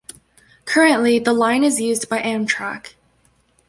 [0.65, 2.95] Currently, the line is used by Amtrak.